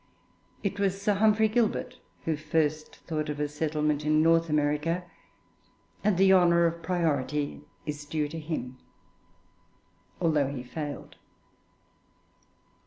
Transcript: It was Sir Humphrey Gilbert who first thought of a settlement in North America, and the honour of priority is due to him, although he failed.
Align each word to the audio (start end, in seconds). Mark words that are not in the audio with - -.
It 0.63 0.79
was 0.79 0.99
Sir 0.99 1.13
Humphrey 1.13 1.47
Gilbert 1.47 1.99
who 2.25 2.35
first 2.35 2.95
thought 3.05 3.29
of 3.29 3.39
a 3.39 3.47
settlement 3.47 4.03
in 4.03 4.23
North 4.23 4.49
America, 4.49 5.03
and 6.03 6.17
the 6.17 6.33
honour 6.33 6.65
of 6.65 6.81
priority 6.81 7.61
is 7.85 8.05
due 8.05 8.27
to 8.29 8.39
him, 8.39 8.79
although 10.19 10.47
he 10.47 10.63
failed. 10.63 11.17